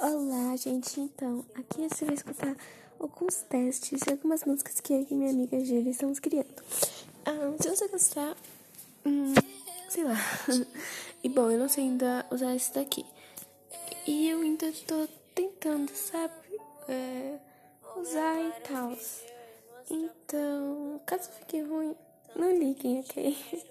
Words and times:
Olá, 0.00 0.56
gente. 0.56 1.00
Então, 1.00 1.44
aqui 1.54 1.88
você 1.88 2.04
vai 2.04 2.14
escutar 2.14 2.56
alguns 2.98 3.42
testes 3.42 4.00
e 4.06 4.10
algumas 4.10 4.44
músicas 4.44 4.80
que 4.80 4.92
eu 4.92 5.06
e 5.08 5.14
minha 5.14 5.30
amiga 5.30 5.64
Júlia 5.64 5.90
estamos 5.90 6.18
criando. 6.18 6.62
Ah, 7.24 7.54
se 7.60 7.68
você 7.70 7.86
gostar, 7.88 8.36
hum, 9.06 9.34
sei 9.88 10.04
lá. 10.04 10.16
e 11.22 11.28
bom, 11.28 11.48
eu 11.48 11.58
não 11.58 11.68
sei 11.68 11.84
ainda 11.84 12.26
usar 12.30 12.56
esse 12.56 12.74
daqui. 12.74 13.06
E 14.06 14.28
eu 14.28 14.40
ainda 14.40 14.72
tô 14.86 15.06
tentando, 15.32 15.90
sabe? 15.94 16.34
É, 16.88 17.38
usar 17.96 18.40
e 18.40 18.52
tal. 18.62 18.98
Então, 19.88 21.00
caso 21.06 21.30
fique 21.38 21.60
ruim, 21.60 21.94
não 22.34 22.50
liguem, 22.50 22.98
ok? 23.00 23.36